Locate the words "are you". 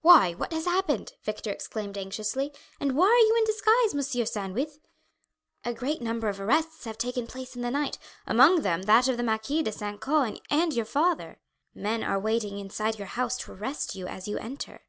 3.08-3.34